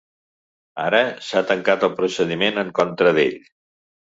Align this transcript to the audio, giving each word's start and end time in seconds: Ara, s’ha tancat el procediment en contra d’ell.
Ara, 0.83 1.01
s’ha 1.27 1.43
tancat 1.51 1.85
el 1.89 1.93
procediment 2.01 2.59
en 2.63 2.73
contra 2.81 3.13
d’ell. 3.19 3.37